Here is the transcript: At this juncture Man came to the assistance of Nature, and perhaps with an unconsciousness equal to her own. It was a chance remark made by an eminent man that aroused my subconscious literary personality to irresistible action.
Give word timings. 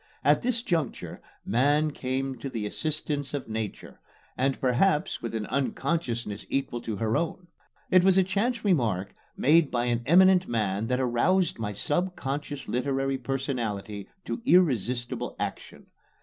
At 0.23 0.41
this 0.41 0.63
juncture 0.63 1.21
Man 1.45 1.91
came 1.91 2.35
to 2.39 2.49
the 2.49 2.65
assistance 2.65 3.35
of 3.35 3.47
Nature, 3.47 3.99
and 4.35 4.59
perhaps 4.59 5.21
with 5.21 5.35
an 5.35 5.45
unconsciousness 5.45 6.43
equal 6.49 6.81
to 6.81 6.95
her 6.95 7.15
own. 7.15 7.49
It 7.91 8.03
was 8.03 8.17
a 8.17 8.23
chance 8.23 8.65
remark 8.65 9.13
made 9.37 9.69
by 9.69 9.85
an 9.85 10.01
eminent 10.07 10.47
man 10.47 10.87
that 10.87 10.99
aroused 10.99 11.59
my 11.59 11.71
subconscious 11.73 12.67
literary 12.67 13.19
personality 13.19 14.09
to 14.25 14.41
irresistible 14.43 15.35
action. 15.39 15.85